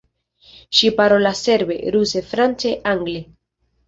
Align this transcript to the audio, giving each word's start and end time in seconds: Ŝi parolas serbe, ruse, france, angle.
Ŝi 0.77 0.87
parolas 1.01 1.43
serbe, 1.47 1.77
ruse, 1.97 2.21
france, 2.31 2.73
angle. 2.93 3.19